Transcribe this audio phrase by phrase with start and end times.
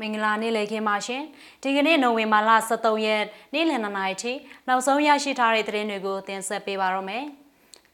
[0.00, 1.22] မင်္ဂလာနေ့လည်ခင်းပါရှင်
[1.62, 4.32] ဒီကနေ့နိုဝင်ဘာလ23ရက်နေ့လည်2နာရီထိ
[4.68, 7.24] နောက်ဆုံးရရှိထားတဲ့သတင်းတွေကိုတင်ဆက်ပေးပါရမယ်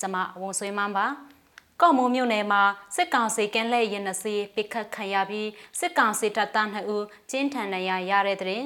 [0.00, 1.06] ကျွန်မဝန်ဆွေးမန်းပါ
[1.80, 2.62] ကော့မိုးမြို့နယ်မှာ
[2.96, 5.48] စစ်ကောင်စီကင်းလှည့်ရင်နစီပိခတ်ခံရပြီး
[5.78, 8.62] စစ်ကောင်စီတပ်သား2ဦးကျင်းထန်နေရရတဲ့တဲ့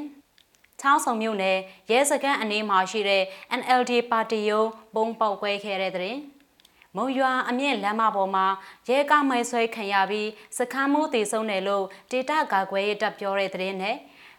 [0.81, 1.59] ချောင်းဆောင်မြို့နယ်
[1.91, 3.23] ရဲစခန်းအနီးမှာရှိတဲ့
[3.61, 6.17] NLD ပါတီရုံးဘုံပေါက်ခွဲခဲ့တဲ့တဲ့
[6.97, 8.47] မုံရွာအမြင့်လမ်းမပေါ်မှာ
[8.89, 10.29] ရဲကားမိုင်းဆွဲခံရပြီး
[10.59, 13.97] စခန်းမိုးတည်ဆုံးတယ်လို့ဒေတာကာကွယ်ရေးတပ်ပြောတဲ့သတင်းနဲ့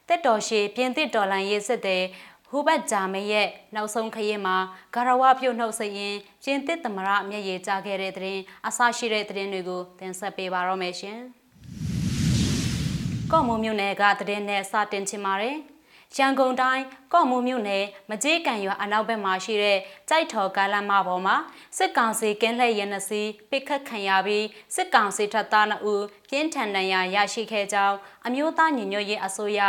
[0.08, 2.04] တက်တော်ရှိပြင်သစ်တော်လန်ရေးစစ်တဲ့
[2.50, 4.56] ဟူဘတ်ဂျာမရဲ့နောက်ဆုံးခရီးမှာ
[4.94, 11.20] ဂရဝပြုတ်နှုတ်ဆက်ရင်ပြင်သစ်သမရမျက်ရည်ကျခဲ့တဲ့သတင်းအဆရှိတဲ့သတင်းတွေကိုတင်ဆက်ပေးပါရမယ်ရှင်။
[13.32, 15.58] ကော့မုံမြို့နယ်ကသတင်းနဲ့စတင်ချင်ပါတယ်။
[16.18, 16.84] ရန်ကုန်တိုင်း
[17.14, 19.78] ကော့မိုးမြို့နယ်မကြေးကံရွာအနောက်ဘက်မှာရှိတဲ့
[20.10, 21.36] ကြိုက်ထော်ကားလမ်းမပေါ်မှာ
[21.78, 29.62] စစ်ကောင်စီကင်းလှည့်ရနစီပိတ်ခတ်ခံရပြီးစစ်ကောင်စီတပ်သား2ဦးပြင်းထန်ဒဏ်ရာရရှိခဲ့ကြောင်းအမျိုးသားညီညွတ်ရေးအစိုးရ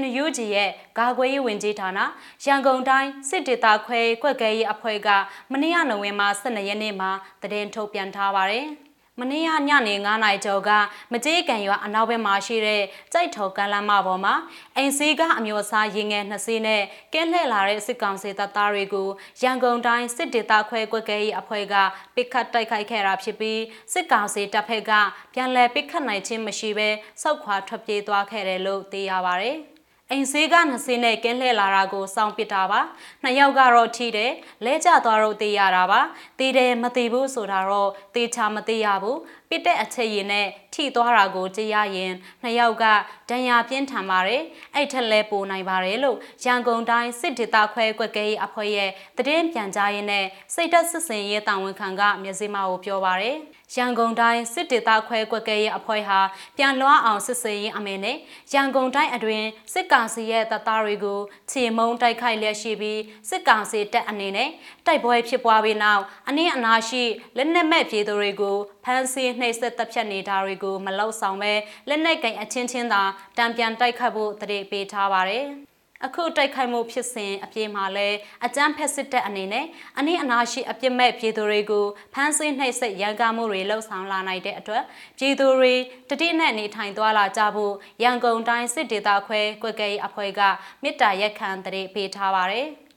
[0.00, 2.00] NUG ရဲ့ဂါခွေးရေးဝန်ကြီးဌာန
[2.44, 5.08] ရန်ကုန်တိုင်းစစ်ဒေသခွဲကွက်ကဲရေးအဖွဲ့က
[5.52, 7.10] မနေ့ကနိုဝင်ဘာ12ရက်နေ့မှာ
[7.42, 8.68] သတင်းထုတ်ပြန်ထားပါတယ်။
[9.20, 10.70] မနေ့ကညနေ9နာရီကျော်က
[11.12, 12.82] မကြေးကန်ရွာအနောက်ဘက်မှာရှိတဲ့
[13.12, 14.34] ကြိုက်ထော်ကမ်းလမ်းမပေါ်မှာ
[14.76, 16.82] အိမ်စီးကအမျိုးအစားရင်ငယ်နှစ်စီးနဲ့
[17.12, 19.08] ကင်းလှည့်လာတဲ့စစ်ကောင်စီတပ်သားတွေကို
[19.42, 21.74] ရန်ကုန်တိုင်းစစ်ဒေသခွဲကွက်ကဲရေးအဖွဲ့က
[22.14, 23.60] ပစ်ခတ်တိုက်ခိုက်ခဲ့တာဖြစ်ပြီး
[23.92, 24.92] စစ်ကောင်စီတပ်ဖက်က
[25.34, 26.88] ပြန်လည်ပစ်ခတ်နိုင်ခြင်းမရှိဘဲ
[27.22, 29.52] စောက်ခွာထွက်ပြေးသွားခဲ့တယ်လို့သိရပါဗျ။
[30.14, 32.80] အိမ်ဆေးကနှစ်စင်းနဲ့ကင်းလှည့်လာတာကိုစောင့်ပစ်တာပါ
[33.22, 34.32] နှစ်ယောက်ကတော့ထိတယ်
[34.64, 36.00] လဲကျသွားတော့သိရတာပါ
[36.38, 39.18] သိတယ်မသိဘူးဆိုတာတော့သေချာမသိရဘူး
[39.52, 42.84] ပစ်တဲ့အချက်ရည်နဲ့ထိသွားတာကိုကြည့်ရရင်နှစ်ယောက်က
[43.30, 44.42] ဒဏ်ရာပြင်းထန်ပါတယ်
[44.74, 53.36] အဲ့ထက်လဲပိုနိုင်ပါတယ်လို့ရန်ကုန်တိုင်းစစ်ဒေသခွဲကွက်ကဲရေးအဖွဲ့ရဲ့တည်င်းပြန်ကြားရင်းနဲ့စိတ်သက်စစ်စင်ရေးတာဝန်ခံကမျက်စိမကိုပြောပါတယ်
[53.76, 56.20] ရန်ကုန်တိုင်းစစ်ဒေသခွဲကွက်ကဲရေးအဖွဲ့ဟာ
[56.56, 58.16] ပြန်လွှားအောင်စစ်ဆေးရေးအမေနဲ့
[58.52, 64.50] ရန်ကုန်တိုင်းအတွင်းစစ်ကောင်စီရဲ့တပ်သားတွေကိုခြေမုံတိုက်ခိုက်လျက်ရှိပြီးစစ်ကောင်စီတပ်အနေနဲ့
[64.86, 67.04] တိုက်ပွဲဖြစ်ပွားပြီးနောက်အနည်းအနာရှိ
[67.36, 71.52] လက်နက်မဲ့ပြည်သူတွေကိုဖမ်းဆီးနှိပ်စက်တပ်ဖြတ်နေတာတွေကိုမလောက်ဆောင်ပဲ
[71.88, 73.02] လက်နက်ကင်အချင်းချင်းသာ
[73.38, 75.46] တံပြန်တိုက်ခတ်ဖို့တရေပေးထားပါတယ်။
[76.06, 78.08] အခုတိုက်ခိုက်မှုဖြစ်စဉ်အပြေမှာလဲ
[78.44, 79.66] အကြမ်းဖက်စစ်တပ်အနေနဲ့
[79.98, 84.82] အနည်းအနာရှိအပြစ်မဲ့ပြည်သူတွေကိုဖမ်းဆီးနှိပ်စက်ရန်ကားမှုတွေလှုပ်ဆောင်လာနိုင်တဲ့အတွက်
[85.18, 85.74] ပြည်သူတွေ
[86.10, 90.40] တတိနဲ့နေထိုင်သွားလာကြဖို့ရန်ကုန်တိုင်းစစ်ဒေသခွဲကွက်ကဲအဖွဲ့က
[90.82, 92.68] မေတ္တာရက်ခံတရေပေးထားပါတယ်။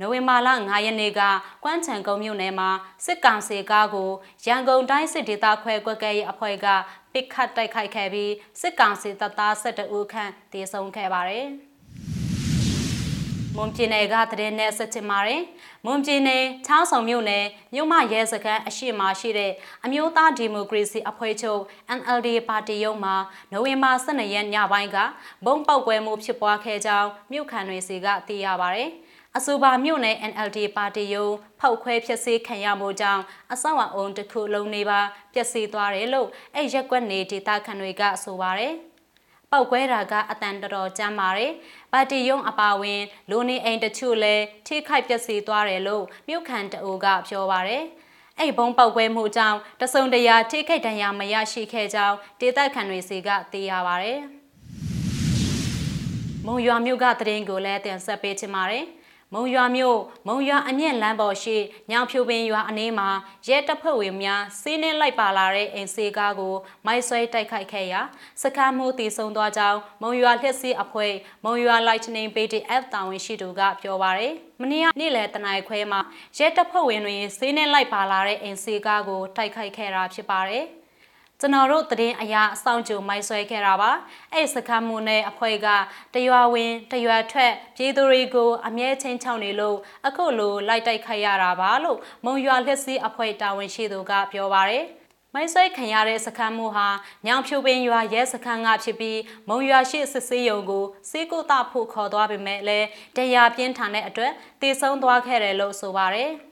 [0.00, 1.20] နိုဝင်ဘာလ9ရက်နေ့က
[1.64, 2.70] ကွမ်းချံကုန်းမြို့နယ်မှာ
[3.04, 4.10] စစ်ကောင်စီကားကို
[4.46, 6.66] ရန်ကုန်တိုင်းစစ်ဒေသခွဲကွက်ကဲရေးအဖွဲ့က
[7.12, 11.48] ပစ်ခတ်တိုက်ခိုက်ခဲ့ပြီးစစ်ကောင်စီတပ်သား12ဦးခန့်တေဆုံးခဲ့ပါတယ်။
[13.56, 15.42] မွန်ပြည်နယ်ကတရင်နဲ့ဆက်ချင်ပါတယ်။
[15.84, 19.52] မွန်ပြည်နယ်ချောင်းဆောင်မြို့နယ်မြို့မရဲစခန်းအရှိမရှိတဲ့
[19.84, 21.62] အမျိုးသားဒီမိုကရေစီအဖွဲ့ချုပ်
[21.98, 23.16] NLD ပါတီရုံးမှာ
[23.52, 24.96] နိုဝင်ဘာ12ရက်ညပိုင်းက
[25.44, 28.90] ဘုံပေါက်ကွဲမှုဖြစ်ပွားခဲ့ကြောင်းမြို့ခံတွေစီကသိရပါတယ်။
[29.36, 35.00] အဆိုပါမြို့နယ် NLD ပါတီရုံးဖောက်ခွဲဖျက်ဆီးခံရမှုကြောင့်အဆောက်အအုံတစ်ခုလုံးနေပါ
[35.32, 38.74] ပျက်စီးသွားတယ်လို့အဲ့ရက်ကွက်နေဒေသခံတွေကဆိုပါတယ်။
[39.52, 41.52] ပောက်ကွဲတာကအတန်တော်တော်ကြမ်းပါတယ်။
[41.92, 47.84] ပါတီရုံးအပါဝင်လူနေအိမ်တချို့လည်းထိခိုက်ပျက်စီးသွားတယ်လို့မြို့ခံတအူကပြောပါတယ်။
[48.38, 54.20] အဲ့ဘုံပောက်ကွဲမှုကြောင့်တစုံတရာထိခိုက်ဒဏ်ရာမရရှိခဲ့ကြောင်းဒေသခံတွေစီကသိရပါတယ်။
[56.46, 58.84] မုံရွာမြို့ကတရင်ကိုလည်းတင်ဆက်ပေးချင်ပါတယ်။
[59.34, 59.98] မုံရွာမြို့
[60.28, 61.56] မုံရွာအမြင့်လမ်းပေါ်ရှိ
[61.90, 63.08] ညောင်ဖြူပင်ရွာအနီးမှာ
[63.48, 66.54] ရဲတပ်ဖွဲ့ဝင်များစီးနှင်းလိုက်ပါလာတဲ့အိမ်စေကားကို
[66.86, 68.00] မိုက်ဆွဲတိုက်ခိုက်ခဲ့ရာ
[68.42, 71.12] စခန်းမှုတည်ဆုံသွားကြောင်းမုံရွာလျှက်စီးအဖွဲ့
[71.44, 76.00] မုံရွာ Lightning PDF တာဝန်ရှိသူကပြောပါရယ်မနေ့ကနေ့လယ်တနာရီခွဲမှာ
[76.38, 80.66] ရဲတပ်ဖွဲ့ဝင်တွေစီးနှင်းလိုက်ပါလာတဲ့အိမ်စေကားကိုတိုက်ခိုက်ခဲ့တာဖြစ်ပါတယ်။
[81.42, 83.90] ကျွန်တော်တို့သတင်းအရာအဆောင်ကြုံမိုက်ဆွဲခဲ့တာပါ
[84.32, 85.68] အဲ့စခန်းမှုနဲ့အဖွဲ့က
[86.14, 89.76] တရွာဝင်တရွာထွက်ပြည်သူတွေကိုအမြဲချင်းချောင်းနေလို့
[90.06, 94.84] အခုလိုလိုက်တိုက်ခိုက်ရတာပါလို့မုံရွာလက်စီအဖွဲ့တာဝန်ရှိသူကပြောပါတယ်
[95.34, 96.88] မိုင်းဆွဲခံရတဲ့စခန်းမှုဟာ
[97.26, 102.86] ညောင်ဖြူပင်ရွာရဲစခန်းကဖြစ်ပြီးမုံရွာရှိစစ်စေးရုံကိုစေးကိုတာဖို့ခေါ်သွားပေမဲ့လည်း
[103.16, 106.32] တရားပြင်းထန်တဲ့အတွက်တည်ဆုံသွားခဲ့တယ်လို့ဆိုပါတယ်။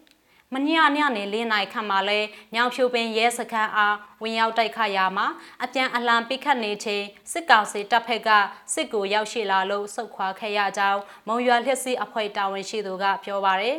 [0.54, 2.20] မညညနေလင်းနိုင်ခန့်မှာလဲ
[2.54, 5.26] ညောင်ဖြူပင်ရဲစခန်းအားဝင်ရောက်တိုက်ခတ်ရာမှာ
[5.64, 8.28] အပြန်အလှန်ပိခတ်နေချိန်စစ်ကောင်စီတပ်ဖက်က
[8.74, 13.78] စစ်ကိုရောက်ရှိလာလို့စုခွာခဲ့ရကြောင်းမုံရွာလျက်စီအဖွဲ့တာဝန်ရှိသူကပြောပါရယ်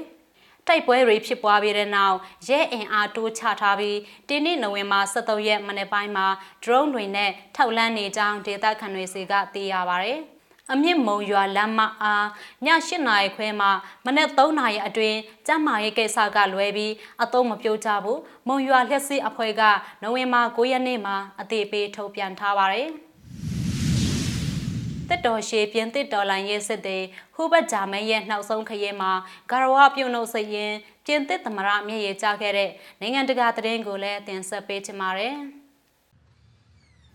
[0.68, 2.18] တိုက်ပွဲတွေဖြစ်ပွားပြီးတဲ့နောက်
[2.50, 3.98] ရဲအင်အားတိုးချထားပြီး
[4.28, 6.28] ဒီနေ့နိုဝင်ဘာ23ရက်မနေ့ပိုင်းမှာ
[6.64, 10.14] drone တွေနဲ့ထောက်လန်းနေကြောင်းဒေသခံတွေစီကသိရပါဗျ။
[10.74, 12.26] အမြင့်မုံရွာလမ်းမအား
[12.66, 13.68] ည၈နာရီခွဲမှ
[14.06, 19.62] မနက်၃နာရီအတွင်းကျမ်းမာရေးကိစ္စကလွဲပြီးအသုံးမပြုကြဘူးမုံရွာလျှက်စီအဖွဲ့က
[20.02, 22.90] နိုဝင်ဘာ9ရက်နေ့မှာအသေးပေးထုတ်ပြန်ထားပါတယ်။
[25.12, 27.04] မတစ်တော်ရှည်ပြင်တစ်တော်လိုင်းရဲ့စစ်သည်
[27.36, 29.12] ဟူဘတ်ဂျာမဲရဲ့နှောက်ဆုံးခရဲမှာ
[29.52, 30.74] ဂရဝပြုတ်နှုတ်စရင်
[31.06, 32.70] ပြင်တစ်သမရမျက်ရည်ကျခဲ့တဲ့
[33.00, 35.36] နိုင်ငံတကာသတင်းကိုလည်းတင်ဆက်ပေးချင်ပါတယ်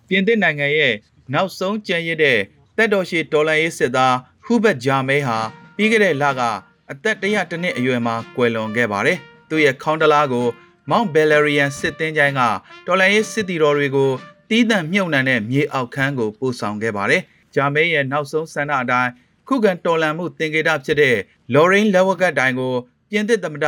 [0.09, 0.94] ပြင်သစ်နိုင်ငံရဲ့
[1.35, 2.38] နောက်ဆုံးကြံရစ်တဲ့
[2.76, 4.14] တက်တော်ရှိဒေါ်လာရေးစစ်သား
[4.44, 5.38] ဟူဘတ်ဂျာမဲဟာ
[5.76, 6.43] ပြီးခဲ့တဲ့လက
[6.90, 9.19] အသက်100နှစ်အရွယ်မှာကွယ်လွန်ခဲ့ပါတယ်။
[9.49, 10.46] သူ့ရဲ့ခေါင်းတလားကို
[10.90, 12.43] Mount Valerian စစ်သင်းချိုင်းက
[12.87, 14.11] ဒေါ်လာရေးစစ်တီတော်တွေကို
[14.49, 17.23] တီးတန့်မြုပ်နှံတဲ့မြေအောက်ခန်းကိုပို့ဆောင်ခဲ့ပါတယ်။
[17.55, 19.11] ဂျာမဲရဲ့နောက်ဆုံးဆန္ဒအတိုင်း
[19.49, 21.17] ခုခံတော်လှန်မှုတင်ကေတဖြစ်တဲ့
[21.55, 22.75] Lorraine လက်ဝက်ကတိုင်ကို
[23.11, 23.67] ပြင်သစ်သမ္မတ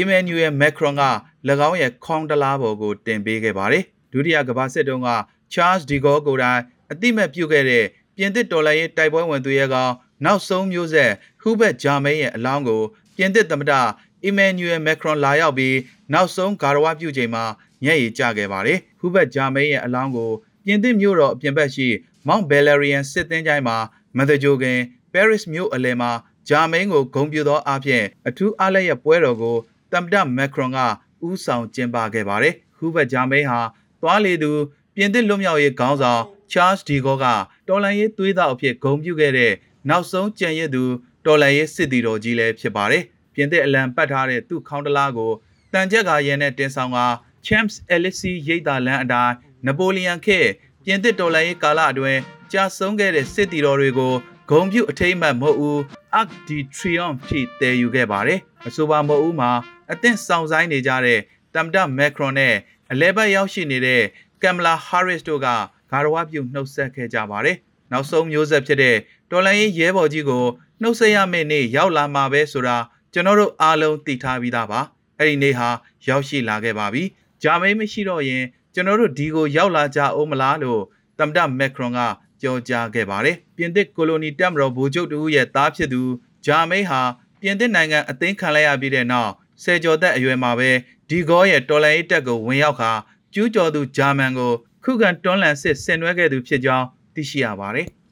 [0.00, 1.04] Emmanuel Macron က၎
[1.68, 5.10] င်းရဲ့ခေါင်းတလားပေါ်ကိုတင်ပေးခဲ့ပါတယ်။ဒုတိယကမ္ဘာစစ်တုန်းက
[5.52, 6.60] Charles de Gaulle ကိုယ်တိုင်
[6.92, 7.84] အတိမတ်ပြုတ်ခဲ့တဲ့
[8.16, 9.92] ပြင်သစ်တော်လှန်ရေးတိုက်ပွဲဝင်သူရဲ့ကောင်
[10.24, 12.82] နောက်ဆုံးမျိုးဆက်ဟူဘတ်ဂျာမဲရဲ့အလောင်းကို
[13.16, 13.72] ပြင်သစ်သမ္မတ
[14.28, 15.76] Emmanuel Macron လာရောက်ပြီး
[16.12, 17.44] နောက်ဆုံးဂါရဝပြုချိန်မှာ
[17.84, 20.30] ညက်ရည်ကျခဲ့ပါတယ်။ဟူဘတ်ဂျာမဲရဲ့အလောင်းကို
[20.64, 21.88] ပြင်သစ်မြို့တော်အပြင်ဘက်ရှိ
[22.26, 23.76] Mount Valerian စစ်သင်းချိုင်းမှာ
[24.16, 24.78] မသကြိုခင်
[25.12, 26.10] Paris မြို့အလယ်မှာ
[26.48, 29.56] ဂျာမိန်ကိုဂုံပြူသောအဖြစ်အထူးအားလျက်ပွဲတော်ကို
[29.92, 30.78] သမ္မတမက်ခရွန်က
[31.26, 33.60] ဦးဆောင်ကျင်းပခဲ့ပါတယ်။ဟူဘတ်ဂျာမိန်ဟာ
[34.00, 34.50] သွားလေသူ
[34.94, 36.22] ပြင်သစ်လွတ်မြောက်ရေးခေါင်းဆောင်
[36.52, 37.26] Charles de Gaulle က
[37.68, 39.52] တော်လန်ရေးသွေးသားအဖြစ်ဂုံပြုခဲ့တဲ့
[39.88, 40.82] နောက်ဆုံးကြံရစ်သူ
[41.26, 43.02] တော်လန်ရေးစစ်တီတော်ကြီးလည်းဖြစ်ပါတယ်။
[43.34, 45.32] ပြင်သစ်အလံပတ်ထားတဲ့သူ့ခေါင်းတလားကို
[45.72, 46.98] တန်ကြက်ကရဲနဲ့တင်ဆောင်က
[47.46, 49.34] Champs Elysees ရိပ်သာလမ်းအတိုင်း
[49.66, 50.48] နပိုလီယန်ခေတ်
[50.84, 52.20] ပြင်သစ်တော်လှန်ရေးကာလအတွင်း
[52.52, 54.14] ကြာဆုံးခဲ့တဲ့စစ်တီတော်တွေကို
[54.50, 55.78] ဂုံပြုတ်အထိမ့်မှတ်မဟုတ်ဦး
[56.20, 59.50] Arc de Triomphe ထိတည်ယူခဲ့ပါတယ်။အဆိုပါမဟုတ်ဦးမှာ
[59.92, 61.20] အသင့်ဆောင်ဆိုင်နေကြတဲ့
[61.54, 62.54] တမ်မတမက်ခရွန်နဲ့
[62.92, 64.02] အလဲဘက်ရောက်ရှိနေတဲ့
[64.42, 65.48] ကမ်မလာဟာရစ်တို့က
[65.90, 67.56] ဂါရဝပြုတ်နှုတ်ဆက်ခဲ့ကြပါတယ်။
[67.92, 68.96] နောက်ဆုံးမျိုးဆက်ဖြစ်တဲ့
[69.30, 70.44] တော်လှန်ရေးရဲဘော်ကြီးကို
[70.82, 72.76] နှုတ်ဆက်ရမယ့်နေ့ရောက်လာမှာပဲဆိုတာ
[73.12, 74.80] ကျွန်တော်တို့အားလုံးသိထားပြီးသားပါ။
[75.18, 75.68] အဲ့ဒီနေ့ဟာ
[76.08, 77.02] ရောက်ရှိလာခဲ့ပါပြီ။
[77.42, 78.44] ဂျာမိန်မရှိတော့ရင်
[78.74, 80.82] ကျွန်တော်တို့ဒီကိုရောက်လာကြအောင်မလားလို့
[81.18, 82.00] သမ္မတမက်ခရွန်က
[82.40, 86.02] ပြောကြားခဲ့ပါတယ်။ပြင်သစ်ကိုလိုနီတပ်မတော်ဗိုလ်ချုပ်တူရဲ့သားဖြစ်သူ
[86.46, 87.00] ဂျာမိန်ဟာ
[87.40, 89.32] ပြင်သစ်နိုင်ငံအသိမ်းခံလိုက်ရပြီးတဲ့နောက်
[89.62, 90.70] ဆယ်ကျော်သက်အရွယ်မှာပဲ
[91.08, 92.92] ဒီဂေါရဲ့တော်လန်ရေးတပ်ကိုဝင်ရောက်ခါ
[93.34, 94.52] ကျူးကျော်သူဂျာမန်ကို
[94.88, 97.86] ခုခံတွန်းလှန်စစ်ဆင်နွှဲခဲ့သူဖြစ်ကြောင်းသိရှိရပါတယ်။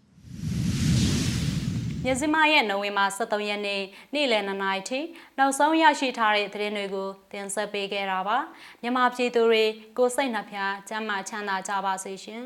[2.05, 3.82] ညစမရဲ့နိုဝင်ဘာ23ရက်နေ့
[4.15, 5.00] နေ့လယ်2နာရီထိ
[5.38, 8.38] နောက်ဆုံးရရှိထားတဲ့သတင်းတွေကိုတင်ဆက်ပေးခဲ့တာပါ
[8.82, 9.65] မြန်မာပြည်သူတွေ
[9.99, 12.44] ကိုစိတ်နှဖျားစမ်းမချမ်းသာကြပါစေရှင်